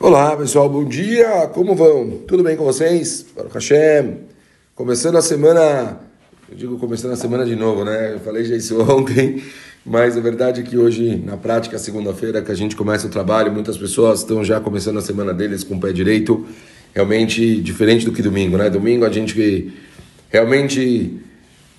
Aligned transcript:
Olá 0.00 0.36
pessoal, 0.36 0.68
bom 0.68 0.84
dia, 0.84 1.46
como 1.54 1.72
vão? 1.72 2.18
Tudo 2.26 2.42
bem 2.42 2.56
com 2.56 2.64
vocês? 2.64 3.24
Baruch 3.34 3.54
Hashem, 3.54 4.22
começando 4.74 5.16
a 5.16 5.22
semana, 5.22 6.00
eu 6.50 6.56
digo 6.56 6.76
começando 6.78 7.12
a 7.12 7.16
semana 7.16 7.46
de 7.46 7.54
novo, 7.54 7.84
né? 7.84 8.14
Eu 8.14 8.18
falei 8.18 8.44
já 8.44 8.56
isso 8.56 8.76
ontem, 8.82 9.40
mas 9.86 10.16
a 10.16 10.20
verdade 10.20 10.60
é 10.60 10.64
que 10.64 10.76
hoje, 10.76 11.14
na 11.24 11.36
prática, 11.36 11.78
segunda-feira, 11.78 12.42
que 12.42 12.50
a 12.50 12.56
gente 12.56 12.74
começa 12.74 13.06
o 13.06 13.10
trabalho, 13.10 13.52
muitas 13.52 13.78
pessoas 13.78 14.18
estão 14.18 14.42
já 14.44 14.58
começando 14.58 14.98
a 14.98 15.00
semana 15.00 15.32
deles 15.32 15.62
com 15.62 15.76
o 15.76 15.80
pé 15.80 15.92
direito, 15.92 16.44
realmente 16.92 17.62
diferente 17.62 18.04
do 18.04 18.10
que 18.10 18.20
domingo, 18.20 18.58
né? 18.58 18.68
Domingo 18.68 19.04
a 19.04 19.10
gente 19.10 19.72
realmente 20.28 21.20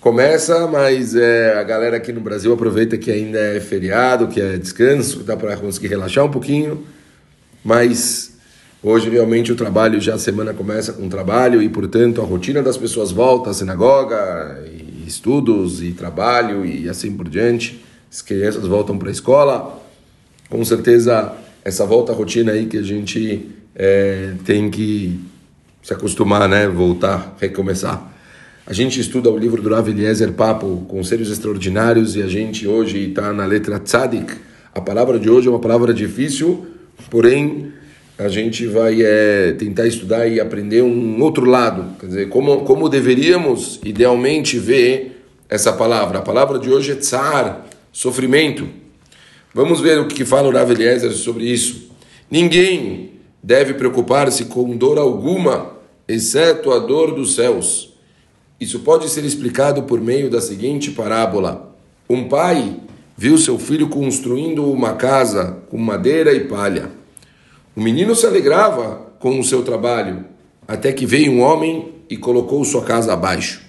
começa, 0.00 0.68
mas 0.68 1.16
é, 1.16 1.58
a 1.58 1.64
galera 1.64 1.96
aqui 1.96 2.12
no 2.12 2.20
Brasil 2.20 2.52
aproveita 2.52 2.96
que 2.96 3.10
ainda 3.10 3.40
é 3.40 3.58
feriado, 3.58 4.28
que 4.28 4.40
é 4.40 4.56
descanso, 4.56 5.24
dá 5.24 5.36
para 5.36 5.56
conseguir 5.56 5.88
relaxar 5.88 6.24
um 6.24 6.30
pouquinho 6.30 6.94
mas 7.64 8.36
hoje 8.82 9.08
realmente 9.08 9.50
o 9.50 9.56
trabalho, 9.56 10.00
já 10.00 10.14
a 10.14 10.18
semana 10.18 10.52
começa 10.52 10.92
com 10.92 11.08
trabalho 11.08 11.62
e, 11.62 11.68
portanto, 11.68 12.20
a 12.20 12.24
rotina 12.24 12.62
das 12.62 12.76
pessoas 12.76 13.10
volta 13.10 13.50
à 13.50 13.54
sinagoga, 13.54 14.62
e 14.70 15.08
estudos 15.08 15.82
e 15.82 15.92
trabalho 15.92 16.66
e 16.66 16.88
assim 16.88 17.12
por 17.16 17.28
diante. 17.28 17.82
As 18.10 18.20
crianças 18.20 18.66
voltam 18.66 18.98
para 18.98 19.08
a 19.08 19.12
escola. 19.12 19.82
Com 20.48 20.64
certeza, 20.64 21.32
essa 21.64 21.86
volta 21.86 22.12
à 22.12 22.14
rotina 22.14 22.52
aí 22.52 22.66
que 22.66 22.76
a 22.76 22.82
gente 22.82 23.48
é, 23.74 24.34
tem 24.44 24.70
que 24.70 25.18
se 25.82 25.92
acostumar, 25.92 26.48
né? 26.48 26.68
Voltar, 26.68 27.36
recomeçar. 27.40 28.12
A 28.66 28.72
gente 28.72 28.98
estuda 28.98 29.30
o 29.30 29.36
livro 29.36 29.60
do 29.60 29.68
Rav 29.68 29.88
Eliezer 29.88 30.32
Papo, 30.32 30.86
Conselhos 30.88 31.30
Extraordinários, 31.30 32.16
e 32.16 32.22
a 32.22 32.26
gente 32.26 32.66
hoje 32.66 33.10
está 33.10 33.32
na 33.32 33.44
letra 33.44 33.78
Tzadik. 33.78 34.32
A 34.74 34.80
palavra 34.80 35.18
de 35.18 35.28
hoje 35.28 35.48
é 35.48 35.50
uma 35.50 35.58
palavra 35.58 35.92
difícil, 35.92 36.66
Porém, 37.10 37.72
a 38.18 38.28
gente 38.28 38.66
vai 38.66 39.02
é, 39.02 39.52
tentar 39.52 39.86
estudar 39.86 40.26
e 40.26 40.40
aprender 40.40 40.82
um 40.82 41.20
outro 41.20 41.44
lado, 41.44 41.96
quer 41.98 42.06
dizer, 42.06 42.28
como, 42.28 42.60
como 42.60 42.88
deveríamos 42.88 43.80
idealmente 43.84 44.58
ver 44.58 45.24
essa 45.48 45.72
palavra. 45.72 46.18
A 46.18 46.22
palavra 46.22 46.58
de 46.58 46.70
hoje 46.70 46.92
é 46.92 46.94
tsar, 46.94 47.66
sofrimento. 47.92 48.68
Vamos 49.52 49.80
ver 49.80 49.98
o 49.98 50.08
que 50.08 50.24
fala 50.24 50.48
o 50.48 50.52
Rav 50.52 50.70
Eliezer 50.70 51.12
sobre 51.12 51.44
isso. 51.44 51.90
Ninguém 52.30 53.12
deve 53.42 53.74
preocupar-se 53.74 54.46
com 54.46 54.76
dor 54.76 54.98
alguma, 54.98 55.72
exceto 56.08 56.72
a 56.72 56.78
dor 56.78 57.14
dos 57.14 57.34
céus. 57.34 57.92
Isso 58.60 58.80
pode 58.80 59.08
ser 59.08 59.24
explicado 59.24 59.82
por 59.82 60.00
meio 60.00 60.30
da 60.30 60.40
seguinte 60.40 60.90
parábola: 60.90 61.76
Um 62.08 62.28
pai 62.28 62.76
viu 63.16 63.38
seu 63.38 63.58
filho 63.58 63.88
construindo 63.88 64.70
uma 64.70 64.94
casa 64.94 65.58
com 65.70 65.78
madeira 65.78 66.32
e 66.32 66.40
palha. 66.40 66.90
O 67.74 67.80
menino 67.80 68.14
se 68.14 68.26
alegrava 68.26 69.12
com 69.18 69.38
o 69.38 69.44
seu 69.44 69.62
trabalho, 69.62 70.24
até 70.66 70.92
que 70.92 71.06
veio 71.06 71.32
um 71.32 71.40
homem 71.40 71.92
e 72.08 72.16
colocou 72.16 72.64
sua 72.64 72.82
casa 72.82 73.12
abaixo. 73.12 73.62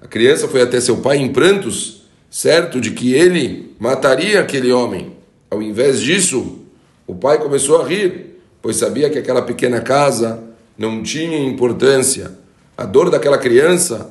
A 0.00 0.06
criança 0.06 0.48
foi 0.48 0.62
até 0.62 0.80
seu 0.80 0.98
pai 0.98 1.18
em 1.18 1.32
prantos, 1.32 2.02
certo 2.30 2.80
de 2.80 2.90
que 2.90 3.14
ele 3.14 3.74
mataria 3.78 4.40
aquele 4.40 4.72
homem. 4.72 5.12
Ao 5.50 5.62
invés 5.62 6.00
disso, 6.00 6.60
o 7.06 7.14
pai 7.14 7.38
começou 7.38 7.80
a 7.80 7.86
rir, 7.86 8.38
pois 8.60 8.76
sabia 8.76 9.10
que 9.10 9.18
aquela 9.18 9.42
pequena 9.42 9.80
casa 9.80 10.42
não 10.76 11.02
tinha 11.02 11.38
importância. 11.38 12.32
A 12.76 12.84
dor 12.84 13.10
daquela 13.10 13.38
criança 13.38 14.10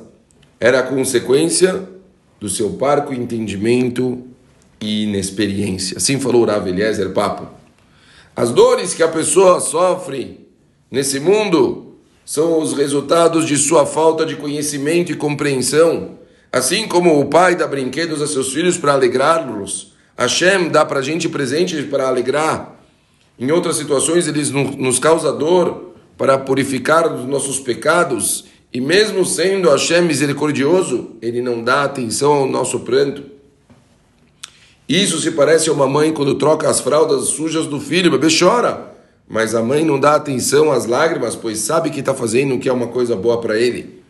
era 0.60 0.78
a 0.78 0.82
consequência 0.82 1.82
do 2.40 2.48
seu 2.48 2.70
parco 2.70 3.12
entendimento 3.12 4.24
e 4.82 5.04
inexperiência. 5.04 5.96
Assim 5.96 6.18
falou 6.18 6.44
Rav 6.44 6.68
Eliezer 6.68 7.10
Papo. 7.10 7.48
As 8.34 8.50
dores 8.50 8.92
que 8.92 9.02
a 9.02 9.08
pessoa 9.08 9.60
sofre 9.60 10.46
nesse 10.90 11.20
mundo 11.20 11.96
são 12.24 12.60
os 12.60 12.72
resultados 12.72 13.46
de 13.46 13.56
sua 13.56 13.86
falta 13.86 14.26
de 14.26 14.36
conhecimento 14.36 15.12
e 15.12 15.16
compreensão. 15.16 16.18
Assim 16.50 16.86
como 16.86 17.18
o 17.18 17.26
pai 17.26 17.54
dá 17.54 17.66
brinquedos 17.66 18.20
a 18.20 18.26
seus 18.26 18.52
filhos 18.52 18.76
para 18.76 18.92
alegrá-los, 18.92 19.92
Hashem 20.18 20.68
dá 20.68 20.84
para 20.84 21.00
a 21.00 21.02
gente 21.02 21.28
presentes 21.28 21.84
para 21.86 22.08
alegrar. 22.08 22.80
Em 23.38 23.50
outras 23.50 23.76
situações, 23.76 24.28
ele 24.28 24.42
nos 24.78 24.98
causa 24.98 25.32
dor 25.32 25.94
para 26.16 26.38
purificar 26.38 27.12
os 27.12 27.26
nossos 27.26 27.58
pecados. 27.58 28.44
E 28.72 28.80
mesmo 28.80 29.24
sendo 29.24 29.68
Hashem 29.68 30.02
misericordioso, 30.02 31.16
ele 31.20 31.40
não 31.40 31.62
dá 31.62 31.84
atenção 31.84 32.32
ao 32.32 32.46
nosso 32.46 32.80
pranto. 32.80 33.24
Isso 34.92 35.18
se 35.22 35.30
parece 35.30 35.70
a 35.70 35.72
uma 35.72 35.88
mãe 35.88 36.12
quando 36.12 36.34
troca 36.34 36.68
as 36.68 36.78
fraldas 36.78 37.28
sujas 37.28 37.64
do 37.64 37.80
filho, 37.80 38.08
o 38.08 38.18
bebê 38.18 38.28
chora, 38.30 38.92
mas 39.26 39.54
a 39.54 39.62
mãe 39.62 39.86
não 39.86 39.98
dá 39.98 40.16
atenção 40.16 40.70
às 40.70 40.84
lágrimas, 40.84 41.34
pois 41.34 41.60
sabe 41.60 41.88
que 41.88 42.00
está 42.00 42.12
fazendo 42.12 42.56
o 42.56 42.58
que 42.58 42.68
é 42.68 42.72
uma 42.74 42.88
coisa 42.88 43.16
boa 43.16 43.40
para 43.40 43.58
ele. 43.58 44.02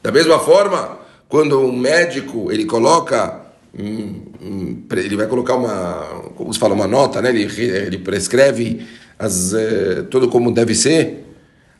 Da 0.00 0.12
mesma 0.12 0.38
forma, 0.38 0.96
quando 1.28 1.58
um 1.58 1.76
médico 1.76 2.52
ele 2.52 2.66
coloca, 2.66 3.40
ele 3.76 5.16
vai 5.16 5.26
colocar 5.26 5.56
uma, 5.56 6.30
como 6.36 6.54
se 6.54 6.60
fala, 6.60 6.72
uma 6.72 6.86
nota, 6.86 7.20
né? 7.20 7.30
ele, 7.30 7.42
ele 7.60 7.98
prescreve 7.98 8.86
as, 9.18 9.52
eh, 9.52 10.04
tudo 10.08 10.28
como 10.28 10.54
deve 10.54 10.76
ser, 10.76 11.24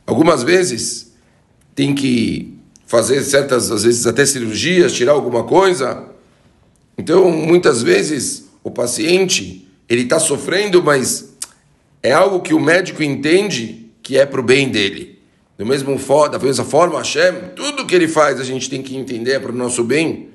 algumas 0.05 0.43
vezes 0.43 1.13
tem 1.73 1.95
que 1.95 2.59
fazer 2.85 3.23
certas, 3.23 3.71
às 3.71 3.83
vezes 3.83 4.05
até 4.05 4.25
cirurgias, 4.25 4.91
tirar 4.91 5.13
alguma 5.13 5.45
coisa, 5.45 6.11
então, 6.97 7.29
muitas 7.31 7.81
vezes, 7.81 8.49
o 8.63 8.71
paciente 8.71 9.67
ele 9.89 10.03
está 10.03 10.19
sofrendo, 10.19 10.81
mas 10.81 11.35
é 12.01 12.11
algo 12.11 12.41
que 12.41 12.53
o 12.53 12.59
médico 12.59 13.03
entende 13.03 13.87
que 14.01 14.17
é 14.17 14.25
para 14.25 14.39
o 14.39 14.43
bem 14.43 14.69
dele. 14.69 15.19
Do 15.57 15.65
mesmo 15.65 15.97
da 16.29 16.39
mesma 16.39 16.65
forma, 16.65 16.97
Hashem, 16.97 17.33
tudo 17.55 17.85
que 17.85 17.93
ele 17.95 18.07
faz 18.07 18.39
a 18.39 18.43
gente 18.43 18.69
tem 18.69 18.81
que 18.81 18.95
entender 18.95 19.33
é 19.33 19.39
para 19.39 19.51
o 19.51 19.55
nosso 19.55 19.83
bem. 19.83 20.29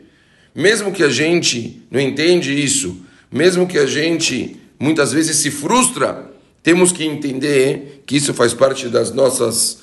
Mesmo 0.54 0.92
que 0.92 1.02
a 1.02 1.08
gente 1.08 1.82
não 1.90 2.00
entende 2.00 2.52
isso, 2.52 2.96
mesmo 3.30 3.66
que 3.66 3.78
a 3.78 3.86
gente 3.86 4.56
muitas 4.78 5.12
vezes 5.12 5.36
se 5.36 5.50
frustra, 5.50 6.30
temos 6.62 6.92
que 6.92 7.04
entender 7.04 8.02
que 8.06 8.16
isso 8.16 8.32
faz 8.32 8.54
parte 8.54 8.88
das 8.88 9.12
nossas 9.12 9.80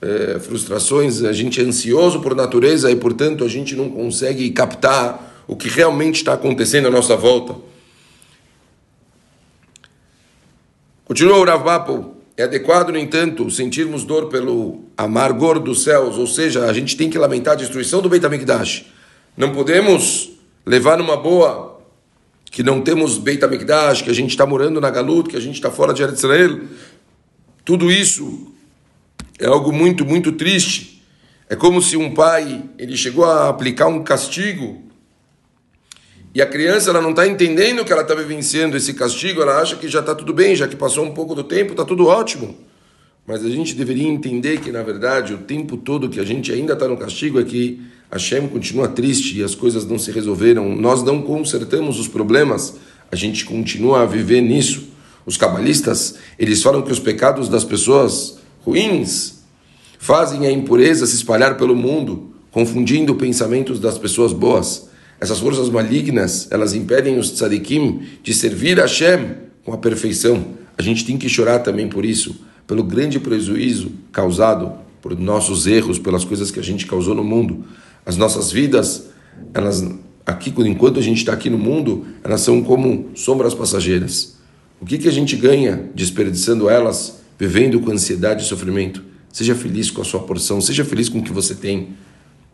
é, 0.00 0.38
frustrações. 0.40 1.22
A 1.22 1.32
gente 1.32 1.60
é 1.60 1.64
ansioso 1.64 2.20
por 2.20 2.34
natureza 2.34 2.90
e, 2.90 2.96
portanto, 2.96 3.44
a 3.44 3.48
gente 3.48 3.76
não 3.76 3.88
consegue 3.88 4.50
captar 4.50 5.31
o 5.52 5.56
que 5.56 5.68
realmente 5.68 6.16
está 6.16 6.32
acontecendo 6.32 6.88
à 6.88 6.90
nossa 6.90 7.14
volta. 7.14 7.54
Continua 11.04 11.36
o 11.36 11.44
Ravapo. 11.44 12.16
É 12.34 12.44
adequado, 12.44 12.88
no 12.88 12.98
entanto, 12.98 13.50
sentirmos 13.50 14.02
dor 14.02 14.30
pelo 14.30 14.84
amargor 14.96 15.60
dos 15.60 15.84
céus, 15.84 16.16
ou 16.16 16.26
seja, 16.26 16.64
a 16.64 16.72
gente 16.72 16.96
tem 16.96 17.10
que 17.10 17.18
lamentar 17.18 17.52
a 17.52 17.56
destruição 17.56 18.00
do 18.00 18.08
Beit 18.08 18.24
HaMikdash. 18.24 18.86
Não 19.36 19.52
podemos 19.52 20.30
levar 20.64 20.96
numa 20.96 21.18
boa 21.18 21.78
que 22.50 22.62
não 22.62 22.80
temos 22.80 23.18
Beit 23.18 23.44
HaMikdash, 23.44 24.00
que 24.00 24.10
a 24.10 24.14
gente 24.14 24.30
está 24.30 24.46
morando 24.46 24.80
na 24.80 24.88
Galut, 24.88 25.28
que 25.28 25.36
a 25.36 25.40
gente 25.40 25.56
está 25.56 25.70
fora 25.70 25.92
de 25.92 26.02
Israel. 26.02 26.62
Tudo 27.62 27.92
isso 27.92 28.50
é 29.38 29.46
algo 29.46 29.70
muito, 29.70 30.06
muito 30.06 30.32
triste. 30.32 31.04
É 31.46 31.54
como 31.54 31.82
se 31.82 31.98
um 31.98 32.14
pai 32.14 32.64
ele 32.78 32.96
chegou 32.96 33.26
a 33.26 33.50
aplicar 33.50 33.88
um 33.88 34.02
castigo 34.02 34.90
e 36.34 36.40
a 36.40 36.46
criança 36.46 36.90
ela 36.90 37.00
não 37.00 37.10
está 37.10 37.26
entendendo 37.26 37.84
que 37.84 37.92
ela 37.92 38.02
está 38.02 38.14
vivenciando 38.14 38.76
esse 38.76 38.94
castigo, 38.94 39.42
ela 39.42 39.60
acha 39.60 39.76
que 39.76 39.86
já 39.86 40.00
está 40.00 40.14
tudo 40.14 40.32
bem, 40.32 40.56
já 40.56 40.66
que 40.66 40.76
passou 40.76 41.04
um 41.04 41.12
pouco 41.12 41.34
do 41.34 41.44
tempo, 41.44 41.72
está 41.72 41.84
tudo 41.84 42.06
ótimo. 42.06 42.56
Mas 43.26 43.44
a 43.44 43.50
gente 43.50 43.74
deveria 43.74 44.08
entender 44.08 44.60
que, 44.60 44.72
na 44.72 44.82
verdade, 44.82 45.34
o 45.34 45.38
tempo 45.38 45.76
todo 45.76 46.08
que 46.08 46.18
a 46.18 46.24
gente 46.24 46.50
ainda 46.50 46.72
está 46.72 46.88
no 46.88 46.96
castigo 46.96 47.38
é 47.38 47.44
que 47.44 47.80
a 48.10 48.18
Shem 48.18 48.48
continua 48.48 48.88
triste 48.88 49.38
e 49.38 49.42
as 49.42 49.54
coisas 49.54 49.86
não 49.86 49.98
se 49.98 50.10
resolveram. 50.10 50.74
Nós 50.74 51.02
não 51.02 51.22
consertamos 51.22 52.00
os 52.00 52.08
problemas, 52.08 52.74
a 53.10 53.16
gente 53.16 53.44
continua 53.44 54.02
a 54.02 54.06
viver 54.06 54.40
nisso. 54.40 54.88
Os 55.24 55.36
cabalistas, 55.36 56.16
eles 56.38 56.62
falam 56.62 56.82
que 56.82 56.90
os 56.90 56.98
pecados 56.98 57.48
das 57.48 57.62
pessoas 57.62 58.38
ruins 58.64 59.42
fazem 59.98 60.46
a 60.46 60.50
impureza 60.50 61.06
se 61.06 61.14
espalhar 61.14 61.56
pelo 61.56 61.76
mundo, 61.76 62.34
confundindo 62.50 63.14
pensamentos 63.14 63.78
das 63.78 63.98
pessoas 63.98 64.32
boas. 64.32 64.90
Essas 65.22 65.38
forças 65.38 65.70
malignas, 65.70 66.48
elas 66.50 66.74
impedem 66.74 67.16
os 67.16 67.30
tzadikim 67.30 68.02
de 68.24 68.34
servir 68.34 68.80
a 68.80 68.82
Hashem 68.82 69.36
com 69.64 69.72
a 69.72 69.78
perfeição. 69.78 70.44
A 70.76 70.82
gente 70.82 71.04
tem 71.04 71.16
que 71.16 71.28
chorar 71.28 71.60
também 71.60 71.88
por 71.88 72.04
isso, 72.04 72.40
pelo 72.66 72.82
grande 72.82 73.20
prejuízo 73.20 73.92
causado 74.10 74.72
por 75.00 75.16
nossos 75.16 75.68
erros, 75.68 75.96
pelas 75.96 76.24
coisas 76.24 76.50
que 76.50 76.58
a 76.58 76.62
gente 76.62 76.86
causou 76.86 77.14
no 77.14 77.22
mundo. 77.22 77.64
As 78.04 78.16
nossas 78.16 78.50
vidas, 78.50 79.10
elas 79.54 79.88
aqui 80.26 80.52
enquanto 80.66 80.98
a 80.98 81.02
gente 81.02 81.18
está 81.18 81.34
aqui 81.34 81.48
no 81.48 81.58
mundo, 81.58 82.04
elas 82.24 82.40
são 82.40 82.60
como 82.60 83.10
sombras 83.14 83.54
passageiras. 83.54 84.34
O 84.80 84.84
que, 84.84 84.98
que 84.98 85.06
a 85.06 85.12
gente 85.12 85.36
ganha 85.36 85.88
desperdiçando 85.94 86.68
elas, 86.68 87.22
vivendo 87.38 87.78
com 87.78 87.92
ansiedade 87.92 88.42
e 88.42 88.46
sofrimento? 88.48 89.04
Seja 89.32 89.54
feliz 89.54 89.88
com 89.88 90.02
a 90.02 90.04
sua 90.04 90.18
porção, 90.18 90.60
seja 90.60 90.84
feliz 90.84 91.08
com 91.08 91.20
o 91.20 91.22
que 91.22 91.32
você 91.32 91.54
tem. 91.54 91.90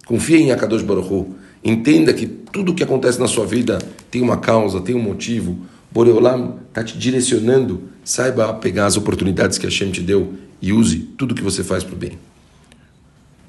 Confie 0.05 0.37
em 0.37 0.53
Akadosh 0.53 0.82
Baruch 0.82 1.11
Hu. 1.11 1.35
Entenda 1.62 2.12
que 2.12 2.26
tudo 2.26 2.75
que 2.75 2.82
acontece 2.82 3.19
na 3.19 3.26
sua 3.26 3.46
vida 3.46 3.78
tem 4.10 4.22
uma 4.22 4.37
causa, 4.37 4.81
tem 4.81 4.94
um 4.94 5.02
motivo. 5.02 5.58
Boreolam 5.90 6.60
está 6.69 6.84
te 6.84 6.96
direcionando, 6.96 7.82
saiba 8.05 8.52
pegar 8.55 8.87
as 8.87 8.96
oportunidades 8.96 9.58
que 9.58 9.66
Hashem 9.66 9.90
te 9.90 10.00
deu 10.00 10.34
e 10.60 10.72
use 10.72 10.99
tudo 11.16 11.34
que 11.34 11.43
você 11.43 11.64
faz 11.64 11.82
para 11.82 11.94
o 11.94 11.99
bem. 11.99 12.19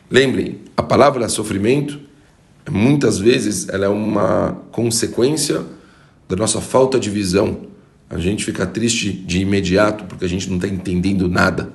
Lembrem, 0.10 0.60
a 0.76 0.82
palavra 0.82 1.30
sofrimento, 1.30 2.00
muitas 2.70 3.20
vezes, 3.20 3.68
ela 3.70 3.86
é 3.86 3.90
uma 3.90 4.58
consequência 4.72 5.64
da 6.28 6.36
nossa 6.36 6.62
falta 6.62 7.00
de 7.00 7.10
visão. 7.10 7.68
A 8.10 8.18
gente 8.18 8.44
fica 8.44 8.66
triste 8.66 9.12
de 9.12 9.40
imediato 9.40 10.06
porque 10.06 10.26
a 10.26 10.28
gente 10.28 10.50
não 10.50 10.56
está 10.56 10.68
entendendo 10.68 11.28
nada. 11.28 11.72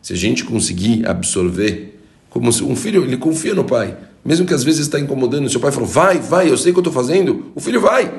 Se 0.00 0.12
a 0.12 0.16
gente 0.16 0.44
conseguir 0.44 1.06
absorver, 1.06 2.00
como 2.30 2.48
um 2.48 2.76
filho, 2.76 3.04
ele 3.04 3.16
confia 3.16 3.54
no 3.54 3.64
pai, 3.64 3.96
mesmo 4.24 4.46
que 4.46 4.54
às 4.54 4.62
vezes 4.62 4.82
está 4.82 4.98
incomodando, 4.98 5.48
seu 5.48 5.60
pai 5.60 5.72
falou, 5.72 5.88
vai, 5.88 6.18
vai, 6.18 6.50
eu 6.50 6.56
sei 6.56 6.70
o 6.70 6.74
que 6.74 6.78
eu 6.78 6.88
estou 6.88 6.92
fazendo, 6.92 7.52
o 7.54 7.60
filho 7.60 7.80
vai 7.80 8.10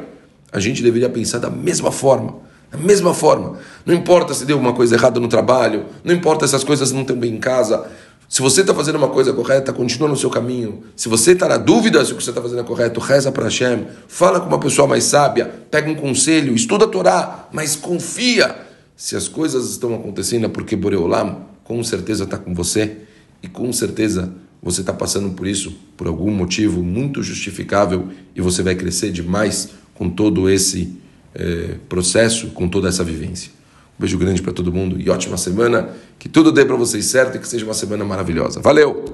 a 0.53 0.59
gente 0.59 0.83
deveria 0.83 1.09
pensar 1.09 1.39
da 1.39 1.49
mesma 1.49 1.91
forma. 1.91 2.35
Da 2.71 2.77
mesma 2.77 3.13
forma. 3.13 3.57
Não 3.85 3.93
importa 3.93 4.35
se 4.35 4.45
deu 4.45 4.57
uma 4.57 4.73
coisa 4.73 4.95
errada 4.95 5.19
no 5.19 5.27
trabalho, 5.27 5.87
não 6.03 6.13
importa 6.13 6.47
se 6.47 6.55
as 6.55 6.63
coisas 6.63 6.91
não 6.91 7.01
estão 7.01 7.17
bem 7.17 7.33
em 7.33 7.39
casa. 7.39 7.87
Se 8.29 8.41
você 8.41 8.61
está 8.61 8.73
fazendo 8.73 8.95
uma 8.95 9.09
coisa 9.09 9.33
correta, 9.33 9.73
continua 9.73 10.07
no 10.07 10.15
seu 10.15 10.29
caminho. 10.29 10.83
Se 10.95 11.09
você 11.09 11.31
está 11.31 11.47
na 11.47 11.57
dúvida 11.57 12.05
se 12.05 12.13
o 12.13 12.15
que 12.15 12.23
você 12.23 12.29
está 12.29 12.41
fazendo 12.41 12.61
é 12.61 12.63
correto, 12.63 12.99
reza 12.99 13.31
para 13.31 13.45
Hashem, 13.45 13.87
fala 14.07 14.39
com 14.39 14.47
uma 14.47 14.59
pessoa 14.59 14.87
mais 14.87 15.03
sábia, 15.03 15.51
pega 15.69 15.89
um 15.89 15.95
conselho, 15.95 16.53
estuda 16.53 16.85
a 16.85 16.87
Torá, 16.87 17.47
mas 17.51 17.75
confia. 17.75 18.55
Se 18.95 19.15
as 19.15 19.27
coisas 19.27 19.71
estão 19.71 19.93
acontecendo 19.95 20.45
é 20.45 20.49
porque 20.49 20.75
Boreolam 20.75 21.47
com 21.63 21.83
certeza 21.83 22.25
está 22.25 22.37
com 22.37 22.53
você 22.53 22.97
e 23.41 23.47
com 23.47 23.71
certeza 23.73 24.31
você 24.63 24.81
está 24.81 24.93
passando 24.93 25.31
por 25.31 25.45
isso 25.45 25.75
por 25.97 26.07
algum 26.07 26.31
motivo 26.31 26.81
muito 26.81 27.21
justificável 27.21 28.07
e 28.35 28.41
você 28.41 28.63
vai 28.63 28.75
crescer 28.75 29.11
demais 29.11 29.71
com 29.93 30.09
todo 30.09 30.49
esse 30.49 30.97
eh, 31.35 31.75
processo, 31.89 32.47
com 32.47 32.69
toda 32.69 32.87
essa 32.87 33.03
vivência. 33.03 33.51
Um 33.97 34.01
beijo 34.01 34.17
grande 34.17 34.41
para 34.41 34.53
todo 34.53 34.71
mundo 34.71 34.99
e 34.99 35.09
ótima 35.09 35.37
semana. 35.37 35.89
Que 36.17 36.29
tudo 36.29 36.51
dê 36.51 36.65
para 36.65 36.75
vocês 36.75 37.05
certo 37.05 37.35
e 37.35 37.39
que 37.39 37.47
seja 37.47 37.65
uma 37.65 37.73
semana 37.73 38.05
maravilhosa. 38.05 38.61
Valeu! 38.61 39.05